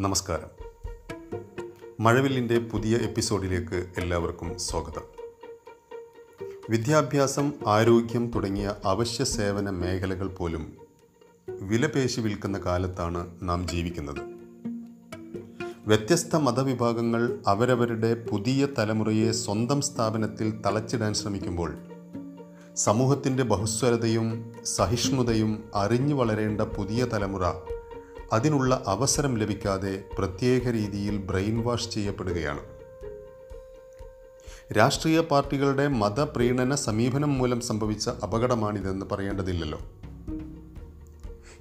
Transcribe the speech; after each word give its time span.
നമസ്കാരം. 0.00 0.64
മഴവില്ലിന്റെ 2.00 2.58
പുതിയ 2.58 2.96
എപ്പിസോഡിലേക്ക് 2.96 3.86
എല്ലാവർക്കും 3.98 4.58
സ്വാഗതം. 4.58 5.02
വിദ്യാഭ്യാസം 6.70 7.52
ആരോഗ്യം 7.66 8.30
തുടങ്ങിയ 8.30 8.74
അവശ്യ 8.84 9.24
സേവന 9.24 9.70
മേഖലകൾ 9.70 10.28
പോലും 10.28 10.72
വിലപേശി 11.48 12.20
വിൽക്കുന്ന 12.20 12.58
കാലത്താണ് 12.58 13.26
നാം 13.42 13.68
ജീവിക്കുന്നത്. 13.68 14.20
വ്യത്യസ്ത 15.86 16.36
മതവിഭാഗങ്ങൾ 16.36 17.38
അവരവരുടെ 17.46 18.14
പുതിയ 18.14 18.66
തലമുറയെ 18.78 19.32
സ്വന്തം 19.32 19.80
സ്ഥാപനത്തിൽ 19.80 20.62
തളച്ചിടാൻ 20.66 21.14
ശ്രമിക്കുമ്പോൾ 21.14 21.78
സമൂഹത്തിന്റെ 22.76 23.42
ബഹുസ്വരതയും 23.42 24.52
സഹിഷ്ണുതയും 24.64 25.64
അറിഞ്ഞു 25.74 26.14
വളരേണ്ട 26.14 26.60
പുതിയ 26.60 27.04
തലമുറ 27.04 27.46
അതിനുള്ള 28.32 28.82
അവസരം 28.86 29.38
ലഭിക്കാതെ 29.38 30.04
പ്രത്യേക 30.18 30.68
രീതിയിൽ 30.70 31.16
ബ്രെയിൻ 31.16 31.62
വാഷ് 31.62 31.90
ചെയ്യപ്പെടുകയാണ്. 31.90 32.60
രാഷ്ട്രീയ 34.76 35.20
പാർട്ടികളുടെ 35.20 35.88
മതപ്രീണന 35.88 36.74
സമീപനം 36.74 37.38
മൂലം 37.38 37.60
സംഭവിച്ച 37.60 38.08
അപകടമാണിതെന്ന് 38.08 39.06
പറയേണ്ടതില്ലല്ലോ. 39.06 39.78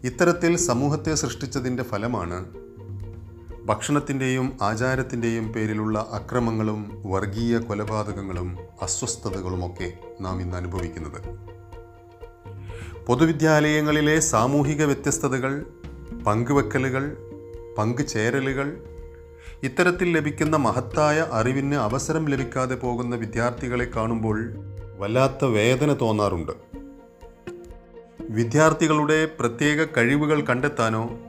ഇത്തരത്തിൽ 0.03 0.55
സമൂഹത്തെ 0.55 1.15
സൃഷ്ടിച്ചതിന്റെ 1.15 1.83
ഫലമാണ് 1.83 2.45
ഭക്ഷണത്തിന്റെയും 3.65 4.57
ആചാരത്തിന്റെയും 4.61 5.53
പേരിലുള്ള 5.53 6.07
അക്രമങ്ങളും 6.11 7.03
വർഗീയ 7.05 7.57
കൊലപാതകങ്ങളും 7.57 8.57
അസ്വസ്ഥതകളുമൊക്കെ 8.81 9.93
നാം 10.21 10.41
ഇന്ന് 10.41 10.57
അനുഭവിക്കുന്നത്. 10.57 11.49
പൊതുവിദ്യാലയങ്ങളിലെ 13.05 14.19
സാമൂഹിക 14.19 14.83
വ്യത്യസ്തതകൾ 14.83 15.65
പങ്കുവെക്കലുകൾ 16.25 17.17
പങ്കുചേരലുകൾ 17.77 18.83
ഇത്തരത്തിൽ 19.63 20.17
ലഭിക്കുന്ന 20.17 20.57
മഹത്തായ 20.57 21.27
അറിവിന് 21.31 21.75
അവസരം 21.75 22.29
ലഭിക്കാതെ 22.29 22.75
പോകുന്ന 22.75 23.15
വിദ്യാർത്ഥികളെ 23.15 23.87
കാണുമ്പോൾ 23.95 24.51
വല്ലാത്ത 24.97 25.45
വേദന 25.45 25.95
തോന്നാറുണ്ട്. 26.01 26.51
വിദ്യാർത്ഥികളുടെ 28.29 29.25
പ്രത്യേക 29.39 29.85
കഴിവുകൾ 29.97 30.41
കണ്ടെത്താനോ 30.41 31.19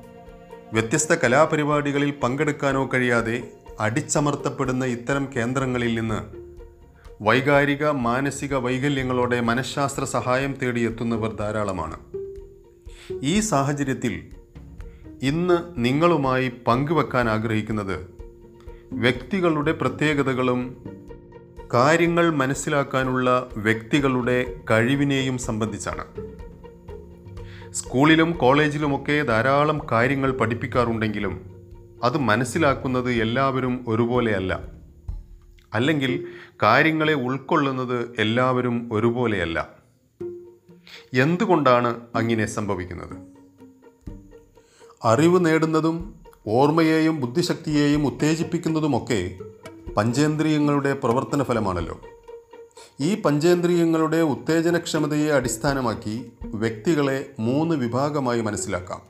വ്യത്യസ്ത 0.73 1.13
കലാപരിപാടികളിൽ 1.13 2.11
പങ്കെടുക്കാനോ 2.11 2.91
കഴിയാതെ 2.95 3.43
അടിച്ചമർത്തപ്പെടുന്ന 3.81 4.85
ഇത്തരം 4.85 5.29
കേന്ദ്രങ്ങളിൽ 5.37 6.01
നിന്ന് 6.01 6.21
വൈകാരിക 7.23 7.87
മാനസിക 7.87 8.55
വൈകല്യങ്ങളോടെ 8.55 9.41
മനഃശാസ്ത്ര 9.41 10.05
സഹായം 10.05 10.55
തേടിയെത്തുന്നവർ 10.63 11.37
ധാരാളമാണ്. 11.37 11.97
ഈ 13.23 13.41
സാഹചര്യത്തിൽ 13.41 14.40
ഇന്ന് 15.23 15.59
നിങ്ങളുമായി 15.77 16.53
പങ്കുവെക്കാൻ 16.67 17.29
ആഗ്രഹിക്കുന്നത് 17.29 18.15
വ്യക്തികളുടെ 18.93 19.73
പ്രത്യേകതകളും 19.73 20.77
കാര്യങ്ങൾ 21.75 22.31
മനസ്സിലാക്കാനുള്ള 22.31 23.49
വ്യക്തികളുടെ 23.57 24.61
കഴിവിനെയും 24.71 25.39
സംബന്ധിച്ചാണ്. 25.39 26.05
സ്കൂളിലും 27.71 28.33
കോളേജിലുമൊക്കെ 28.33 29.23
ധാരാളം 29.23 29.87
കാര്യങ്ങൾ 29.93 30.33
പഠിപ്പിക്കാറുണ്ടെങ്കിലും 30.33 31.41
അത് 32.05 32.19
മനസ്സിലാക്കുന്നത് 32.19 33.13
എല്ലാവരും 33.13 33.85
ഒരുപോലെയല്ല. 33.89 34.73
അല്ലെങ്കിൽ 35.75 36.27
കാര്യങ്ങളെ 36.63 37.13
ഉൾക്കൊള്ളുന്നത് 37.13 38.15
എല്ലാവരും 38.19 38.89
ഒരുപോലെയല്ല. 38.93 39.69
എന്തുകൊണ്ടാണ് 41.15 42.01
അങ്ങനെ 42.15 42.47
സംഭവിക്കുന്നത്? 42.47 43.40
അറിവ് 45.05 45.47
നേടുന്നതും 45.47 46.15
ഓർമ്മയെയും 46.49 47.21
ബുദ്ധിശക്തിയെയും 47.21 48.07
ഉത്തേജിപ്പിക്കുന്നതുമൊക്കെ 48.07 49.39
പഞ്ചേന്ദ്രിയങ്ങളുടെ 49.97 50.93
പ്രവർത്തന 50.93 51.43
ഫലമാണല്ലോ 51.43 52.01
ഈ 53.01 53.21
പഞ്ചേന്ദ്രിയങ്ങളുടെ 53.21 54.17
ഉത്തേജനക്ഷമതയെ 54.17 55.31
അടിസ്ഥാനമാക്കി 55.31 56.33
വ്യക്തികളെ 56.45 57.31
മൂന്ന് 57.39 57.75
വിഭാഗമായി 57.75 58.41
മനസ്സിലാക്കാം. 58.41 59.03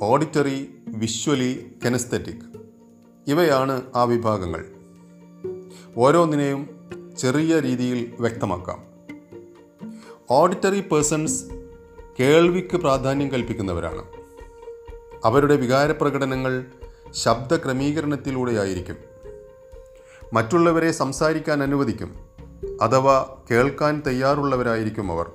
Auditory 0.00 0.74
visually 0.88 1.74
kinaesthetic. 1.84 2.60
ഇവയാണ് 3.26 3.82
ആ 3.94 4.04
വിഭാഗങ്ങൾ. 4.04 4.72
ഓരോന്നിനെയും 5.96 6.68
ചെറിയ 7.18 7.60
രീതിയിൽ 7.60 8.12
വ്യക്തമാക്കാം. 8.20 8.82
ഓഡിറ്ററി 10.30 10.80
പേഴ്സൺസ് 10.80 11.61
കേൾവിക്ക് 12.20 12.76
പ്രാധാന്യം 12.76 13.32
കൽപ്പിക്കുന്നവരാണ്. 13.32 14.04
അവരുടെ 15.24 15.56
വികാരപ്രകടനങ്ങൾ 15.56 16.64
ശബ്ദ 17.10 17.56
ക്രമീകരണത്തിലൂടെയായിരിക്കും 17.56 18.96
മറ്റുള്ളവരെ 20.32 20.90
സംസാരിക്കാൻ 20.90 21.62
അനുവദിക്കും 21.62 22.14
അഥവാ 22.80 23.36
കേൾക്കാൻ 23.50 24.02
തയ്യാറുള്ളവരായിരിക്കും 24.06 25.12
അവർ. 25.12 25.30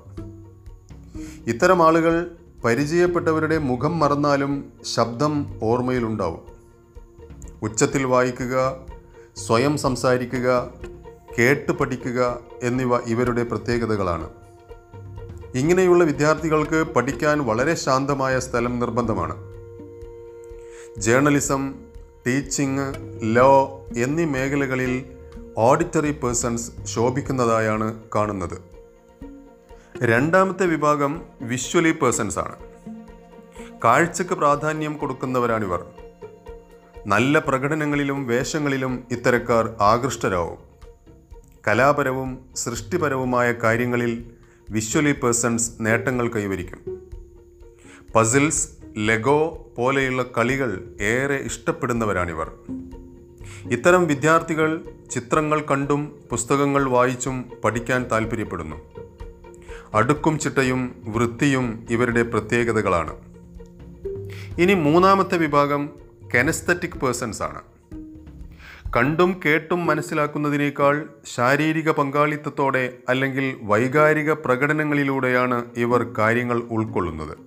ഇത്തരം 1.47 1.83
ആളുകൾ 1.83 2.31
പരിചയപ്പെട്ടവരുടെ 2.65 3.57
മുഖം 3.57 3.99
മറന്നാലും 3.99 4.73
ശബ്ദം 4.95 5.59
ഓർമ്മയിലുണ്ടാവും. 5.63 6.41
ഉച്ചത്തിൽ 7.61 8.03
വായിക്കുക 8.03 8.77
സ്വയം 9.35 9.77
സംസാരിക്കുക 9.77 10.69
കേട്ട് 11.39 11.71
പഠിക്കുക 11.71 12.39
എന്നിവ 12.63 12.97
ഇവരുടെ 12.97 13.43
പ്രത്യേകതകളാണ്. 13.43 14.29
ഇങ്ങനെയുള്ള 15.55 16.03
വിദ്യാർത്ഥികൾക്ക് 16.03 16.83
പഠിക്കാൻ 16.83 17.45
വളരെ 17.45 17.75
ശാന്തമായ 17.75 18.39
സ്ഥലം 18.39 18.79
നിർബന്ധമാണ്. 18.79 19.35
ജേർണലിസം 20.97 21.75
ടീച്ചിങ് 22.27 22.79
ലോ 23.23 23.85
എന്നീ 23.97 24.25
മേഖലകളിൽ 24.25 25.05
ഓഡിറ്ററി 25.57 26.11
പേഴ്സൺസ് 26.11 26.71
ശോഭിക്കുന്നതായാണ് 26.85 28.03
കാണുന്നത്. 28.15 28.61
രണ്ടാമത്തെ 30.03 30.65
വിഭാഗം 30.65 31.21
വിഷ്വലി 31.41 31.91
പേഴ്സൺസ് 31.91 32.39
ആണ്. 32.39 32.55
കാഴ്ചക്ക് 33.83 34.35
പ്രാധാന്യം 34.35 34.97
കൊടുക്കുന്നവരാണിവർ. 34.97 35.85
നല്ല 37.07 37.39
പ്രകടനങ്ങളിലും 37.39 38.27
വേഷങ്ങളിലും 38.27 39.03
ഇത്തരക്കാർ 39.11 39.75
ആകൃഷ്ടരാവും. 39.81 40.57
കലാപരവും 41.67 42.45
സൃഷ്ടിപരവുമായ 42.55 43.51
കാര്യങ്ങളിൽ 43.51 44.36
വിഷ്വലി 44.69 45.11
പേഴ്സൺസ് 45.11 45.71
നേട്ടങ്ങൾ 45.79 46.27
കൈവരിക്കും. 46.27 47.09
പസിൽസ് 48.15 48.69
ലെഗോ 48.97 49.67
പോലെയുള്ള 49.77 50.25
കളികൾ 50.37 50.95
ഏറെ 51.01 51.35
ഇഷ്ടപ്പെടുന്നവരാണിവർ. 51.35 52.51
ഇത്തരം 53.71 54.07
വിദ്യാർത്ഥികൾ 54.07 54.81
ചിത്രങ്ങൾ 55.11 55.61
കണ്ടും 55.61 56.19
പുസ്തകങ്ങൾ 56.29 56.89
വായിച്ചും 56.89 57.51
പഠിക്കാൻ 57.63 58.05
താൽപ്പര്യപ്പെടുന്നു. 58.11 58.75
അടുക്കും 59.93 60.39
ചിട്ടയും 60.39 60.95
വൃത്തിയും 61.07 61.87
ഇവരുടെ 61.89 62.21
പ്രത്യേകതകളാണ്. 62.23 63.15
ഇനി 64.61 64.73
മൂന്നാമത്തെ 64.73 65.37
വിഭാഗം 65.37 65.89
കെനസ്തറ്റിക് 66.35 66.99
പേഴ്സൺസ് 66.99 67.43
ആണ്. 67.43 67.61
കണ്ടും 68.95 69.41
കേട്ടും 69.45 69.85
മനസ്സിലാക്കുന്നതിനേക്കാൾ 69.85 71.09
ശാരീരിക 71.35 71.91
പങ്കാളിത്തത്തോടെ 71.91 72.97
അല്ലെങ്കിൽ 73.09 73.57
വൈകാരിക 73.63 74.33
പ്രകടനങ്ങളിലൂടെയാണ് 74.33 75.65
ഇവർ 75.77 76.13
കാര്യങ്ങൾ 76.17 76.57
ഉൾക്കൊള്ളുന്നത്. 76.57 77.37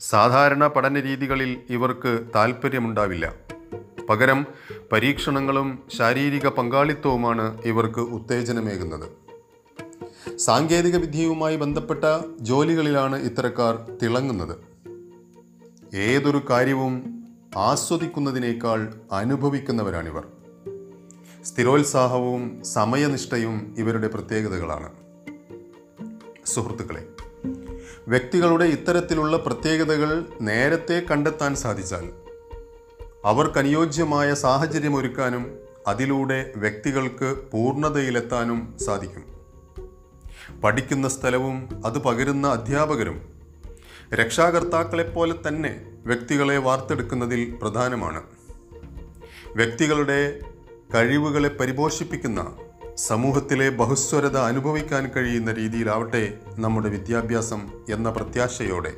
സാധാരണ 0.00 0.66
പഠന 0.66 1.00
രീതികളിൽ 1.00 1.60
ഇവർക്ക് 1.70 2.26
താല്പര്യമുണ്ടാവില്ല 2.34 3.34
പകരം 4.08 4.46
പരീക്ഷണങ്ങളും 4.92 5.78
ശാരീരിക 5.98 6.48
പങ്കാളിത്തവുമാണ് 6.48 7.62
ഇവർക്ക് 7.64 8.00
ഉത്തേജനമേകുന്നത്. 8.00 9.08
സാങ്കേതിക 10.36 10.96
വിദ്യയുമായി 10.96 11.56
ബന്ധപ്പെട്ട 11.56 12.04
ജോലികളിലാണ് 12.40 13.22
ഇത്തരക്കാർ 13.22 13.98
തിളങ്ങുന്നത്. 14.02 14.56
ഏതൊരു 15.96 16.42
കാര്യവും 16.50 17.20
ആസ്വദിക്കുന്നതിനേക്കാൾ 17.56 18.94
അനുഭവിക്കുന്നവരാണിവർ. 19.12 20.26
സ്ഥിരോത്സാഹവും 21.44 22.64
സമയനിഷ്ഠയും 22.64 23.74
ഇവരുടെ 23.78 24.08
പ്രത്യേകതകളാണ്. 24.08 24.92
സുഹൃത്തുക്കളെ 26.46 27.06
വ്യക്തികളുടെ 28.08 28.64
ഇത്തരത്തിലുള്ള 28.64 29.36
പ്രത്യേകതകൾ 29.36 30.26
നേരത്തെ 30.40 31.06
കണ്ടെത്താൻ 31.10 31.54
സാധിച്ചാൽ 31.54 32.10
അവർക്കനുയോജ്യമായ 33.24 34.34
സാഹചര്യമൊരുക്കാനും 34.34 35.58
അതിലൂടെ 35.86 36.52
വ്യക്തികൾക്ക് 36.56 37.36
പൂർണതയിലെത്താനും 37.52 38.78
സാധിക്കും. 38.78 39.24
പഠിക്കുന്ന 40.60 41.08
സ്ഥലവും 41.08 41.82
അത് 41.86 41.98
പകരുന്ന 41.98 42.48
അധ്യാപകരും 42.48 43.20
രക്ഷാകർത്താക്കളെപ്പോലെ 44.14 45.34
തന്നെ 45.48 45.98
വ്യക്തികളെ 46.06 46.58
വാർത്തെടുക്കുന്നതിൽ 46.58 47.58
പ്രധാനമാണ്. 47.62 48.22
വ്യക്തികളുടെ 49.56 50.40
കഴിവുകളെ 50.94 51.48
പരിപോഷിപ്പിക്കുന്ന 51.48 52.56
സമൂഹത്തിലെ 52.96 53.68
ബഹുസ്വരത 53.68 54.36
അനുഭവിക്കാൻ 54.36 55.10
കഴിയുന്ന 55.16 55.52
രീതിയിലാവട്ടെ 55.52 56.38
നമ്മുടെ 56.58 56.88
വിദ്യാഭ്യാസം 56.88 57.68
എന്ന 57.90 58.10
പ്രത്യാശയോടെ. 58.10 58.92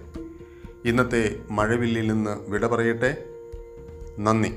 ഇന്നത്തെ 0.84 1.36
മഴവില്ലിൽ 1.50 2.12
നിന്ന് 2.12 2.50
വിട 2.50 2.66
പറയട്ടെ. 2.66 3.24
നന്ദി. 4.18 4.52